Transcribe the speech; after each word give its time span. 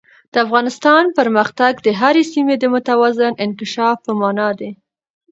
د 0.31 0.35
افغانستان 0.45 1.03
پرمختګ 1.19 1.73
د 1.85 1.87
هرې 1.99 2.23
سیمې 2.33 2.55
د 2.59 2.65
متوازن 2.73 3.33
انکشاف 3.45 3.97
په 4.05 4.11
مانا 4.19 4.49
دی. 4.59 4.71